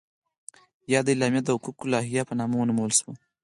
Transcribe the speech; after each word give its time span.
یاده 0.93 1.09
اعلامیه 1.13 1.41
د 1.45 1.49
حقوقو 1.55 1.91
لایحه 1.93 2.23
په 2.27 2.33
نامه 2.39 2.55
ونومول 2.57 2.91
شوه. 2.99 3.13